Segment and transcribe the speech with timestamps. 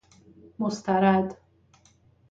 [0.59, 1.37] مسترد